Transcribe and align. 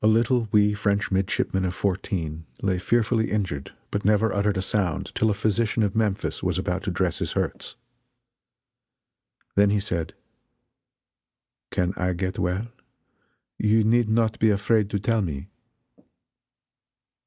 A 0.00 0.06
little 0.06 0.48
wee 0.52 0.72
French 0.72 1.10
midshipman 1.10 1.66
of 1.66 1.74
fourteen 1.74 2.46
lay 2.62 2.78
fearfully 2.78 3.30
injured, 3.30 3.74
but 3.90 4.06
never 4.06 4.32
uttered 4.32 4.56
a 4.56 4.62
sound 4.62 5.14
till 5.14 5.28
a 5.28 5.34
physician 5.34 5.82
of 5.82 5.94
Memphis 5.94 6.42
was 6.42 6.56
about 6.58 6.82
to 6.84 6.90
dress 6.90 7.18
his 7.18 7.32
hurts. 7.32 7.76
Then 9.56 9.68
he 9.68 9.78
said: 9.78 10.14
"Can 11.70 11.92
I 11.98 12.14
get 12.14 12.38
well? 12.38 12.68
You 13.58 13.84
need 13.84 14.08
not 14.08 14.38
be 14.38 14.48
afraid 14.48 14.88
to 14.88 14.98
tell 14.98 15.20
me." 15.20 15.50